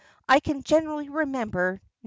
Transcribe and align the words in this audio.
I 0.27 0.39
can 0.39 0.63
generally 0.63 1.09
remember 1.09 1.73
No. 1.83 1.87